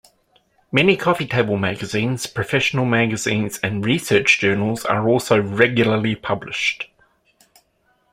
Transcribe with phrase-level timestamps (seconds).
[0.71, 6.89] Many coffee table magazines, professional magazines and research journals are also regularly published.